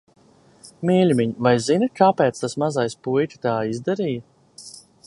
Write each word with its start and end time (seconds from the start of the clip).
Mīļumiņ, 0.89 1.35
vai 1.47 1.51
zini, 1.67 1.91
kāpēc 2.01 2.43
tas 2.45 2.59
mazais 2.65 2.99
puika 3.09 3.45
tā 3.47 3.55
izdarīja? 3.75 4.29